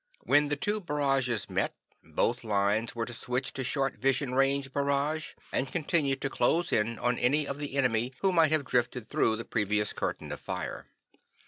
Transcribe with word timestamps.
When 0.23 0.49
the 0.49 0.55
two 0.55 0.81
barrages 0.81 1.47
met, 1.47 1.75
both 2.03 2.43
lines 2.43 2.95
were 2.95 3.05
to 3.05 3.13
switch 3.13 3.53
to 3.53 3.63
short 3.63 3.99
vision 3.99 4.33
range 4.33 4.73
barrage 4.73 5.33
and 5.51 5.71
continue 5.71 6.15
to 6.15 6.27
close 6.27 6.73
in 6.73 6.97
on 6.97 7.19
any 7.19 7.45
of 7.45 7.59
the 7.59 7.77
enemy 7.77 8.11
who 8.21 8.31
might 8.33 8.51
have 8.51 8.65
drifted 8.65 9.07
through 9.07 9.35
the 9.35 9.45
previous 9.45 9.93
curtain 9.93 10.31
of 10.31 10.39
fire. 10.39 10.87